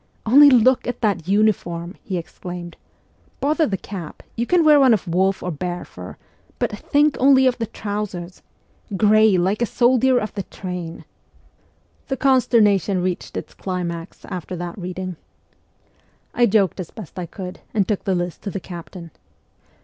'Only 0.25 0.49
look 0.49 0.87
at 0.87 1.01
that 1.01 1.27
uniform!' 1.27 1.93
he 2.03 2.17
exclaimed.' 2.17 2.75
Bother 3.39 3.67
the 3.67 3.77
cap! 3.77 4.23
you 4.35 4.47
can 4.47 4.65
wear 4.65 4.79
one 4.79 4.95
of 4.95 5.07
wolf 5.07 5.43
or 5.43 5.51
bear 5.51 5.85
fur; 5.85 6.17
but 6.57 6.71
think 6.75 7.15
only 7.19 7.45
of 7.45 7.59
the 7.59 7.67
trousers! 7.67 8.41
Gray, 8.97 9.37
like 9.37 9.61
a 9.61 9.67
sol 9.67 9.99
dier 9.99 10.17
of 10.17 10.33
the 10.33 10.41
Train!' 10.41 11.05
The 12.07 12.17
consternation 12.17 13.03
reached 13.03 13.37
its 13.37 13.53
climax 13.53 14.25
after 14.25 14.55
that 14.55 14.75
reading. 14.75 15.17
I 16.33 16.47
joked 16.47 16.79
as' 16.79 16.89
best 16.89 17.19
I 17.19 17.27
could, 17.27 17.59
and 17.71 17.87
took 17.87 18.03
the 18.03 18.15
list 18.15 18.41
to 18.41 18.49
the 18.49 18.59
captain. 18.59 19.11